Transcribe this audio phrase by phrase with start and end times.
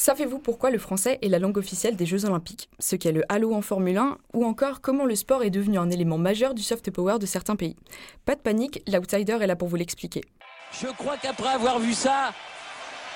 [0.00, 2.70] Savez-vous pourquoi le français est la langue officielle des Jeux Olympiques?
[2.78, 5.90] Ce qu'est le halo en Formule 1 ou encore comment le sport est devenu un
[5.90, 7.74] élément majeur du soft power de certains pays?
[8.24, 10.20] Pas de panique, l'outsider est là pour vous l'expliquer.
[10.80, 12.32] Je crois qu'après avoir vu ça,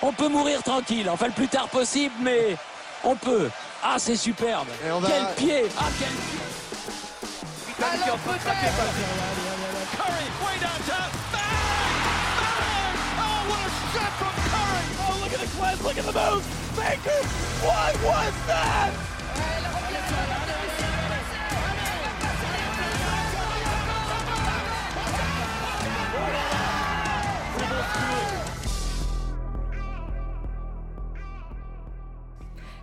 [0.00, 1.10] on peut mourir tranquille.
[1.10, 2.56] Enfin, le plus tard possible, mais
[3.04, 3.50] on peut.
[3.82, 4.68] Ah, c'est superbe.
[4.82, 5.64] Quel pied.
[5.78, 6.40] Ah, quel pied.
[7.92, 8.86] Alors peut-être.
[9.98, 10.80] Curry, way down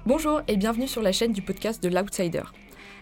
[0.06, 2.44] Bonjour et bienvenue sur la chaîne du podcast de l'Outsider.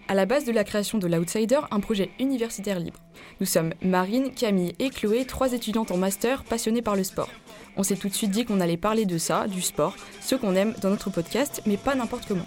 [0.07, 2.99] À la base de la création de l'Outsider, un projet universitaire libre.
[3.40, 7.29] Nous sommes Marine, Camille et Chloé, trois étudiantes en master passionnées par le sport.
[7.77, 10.55] On s'est tout de suite dit qu'on allait parler de ça, du sport, ce qu'on
[10.55, 12.45] aime dans notre podcast, mais pas n'importe comment.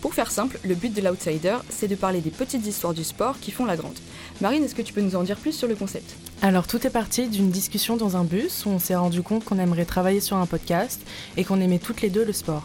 [0.00, 3.40] Pour faire simple, le but de l'Outsider, c'est de parler des petites histoires du sport
[3.40, 3.98] qui font la grande.
[4.40, 6.14] Marine, est-ce que tu peux nous en dire plus sur le concept?
[6.40, 9.58] Alors tout est parti d'une discussion dans un bus où on s'est rendu compte qu'on
[9.58, 11.00] aimerait travailler sur un podcast
[11.36, 12.64] et qu'on aimait toutes les deux le sport.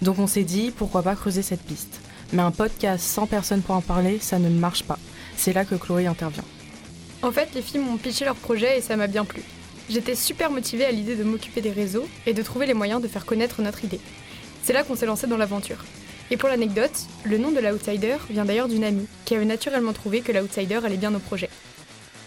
[0.00, 2.00] Donc on s'est dit pourquoi pas creuser cette piste.
[2.32, 4.98] Mais un podcast sans personne pour en parler, ça ne marche pas.
[5.36, 6.44] C'est là que Chloé intervient.
[7.22, 9.42] En fait, les filles m'ont pitché leur projet et ça m'a bien plu.
[9.90, 13.08] J'étais super motivée à l'idée de m'occuper des réseaux et de trouver les moyens de
[13.08, 13.98] faire connaître notre idée.
[14.62, 15.84] C'est là qu'on s'est lancé dans l'aventure.
[16.30, 20.20] Et pour l'anecdote, le nom de l'Outsider vient d'ailleurs d'une amie qui avait naturellement trouvé
[20.20, 21.50] que l'Outsider allait bien au projet.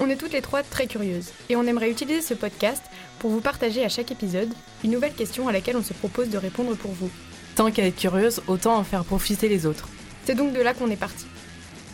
[0.02, 2.84] On est toutes les trois très curieuses et on aimerait utiliser ce podcast
[3.20, 4.54] pour vous partager à chaque épisode
[4.84, 7.10] une nouvelle question à laquelle on se propose de répondre pour vous.
[7.56, 9.88] Tant qu'à être curieuse, autant en faire profiter les autres.
[10.26, 11.28] C'est donc de là qu'on est parti.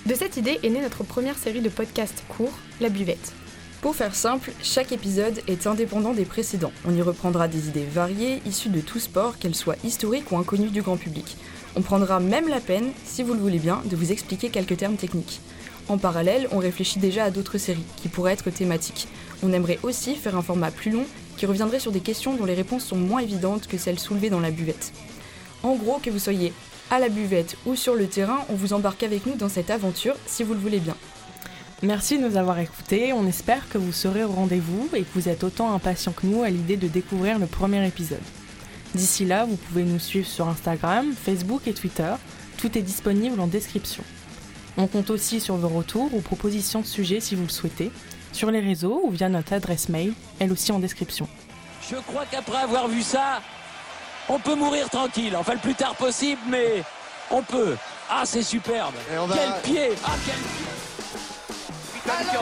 [0.08, 3.34] De cette idée est née notre première série de podcasts courts, La Buvette.
[3.82, 6.74] Pour faire simple, chaque épisode est indépendant des précédents.
[6.86, 10.70] On y reprendra des idées variées, issues de tout sport, qu'elles soient historiques ou inconnues
[10.70, 11.38] du grand public.
[11.78, 14.98] On prendra même la peine, si vous le voulez bien, de vous expliquer quelques termes
[14.98, 15.40] techniques.
[15.88, 19.08] En parallèle, on réfléchit déjà à d'autres séries, qui pourraient être thématiques.
[19.44, 21.06] On aimerait aussi faire un format plus long,
[21.38, 24.42] qui reviendrait sur des questions dont les réponses sont moins évidentes que celles soulevées dans
[24.42, 24.92] la buvette.
[25.64, 26.52] En gros, que vous soyez
[26.92, 30.16] à la buvette ou sur le terrain, on vous embarque avec nous dans cette aventure,
[30.26, 30.98] si vous le voulez bien.
[31.82, 35.30] Merci de nous avoir écoutés, on espère que vous serez au rendez-vous et que vous
[35.30, 38.20] êtes autant impatients que nous à l'idée de découvrir le premier épisode.
[38.94, 42.12] D'ici là, vous pouvez nous suivre sur Instagram, Facebook et Twitter,
[42.58, 44.04] tout est disponible en description.
[44.78, 47.92] On compte aussi sur vos retours ou propositions de sujets si vous le souhaitez,
[48.34, 51.30] sur les réseaux ou via notre adresse mail, elle aussi en description.
[51.90, 53.42] Je crois qu'après avoir vu ça,
[54.28, 55.36] on peut mourir tranquille.
[55.38, 56.84] Enfin, le plus tard possible, mais
[57.32, 57.76] on peut.
[58.10, 58.94] Ah, c'est superbe.
[59.18, 60.79] on va- Quel pied Ah, quel pied
[62.20, 62.36] Curry,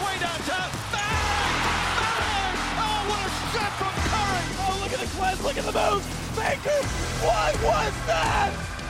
[0.00, 0.72] way down top.
[0.88, 1.52] Bang!
[2.00, 2.56] Bang!
[2.80, 4.44] Oh, what a shot from Curry!
[4.56, 6.02] Oh, look at the cleanse, look at the move!
[6.34, 6.80] Baker,
[7.20, 8.81] what was that?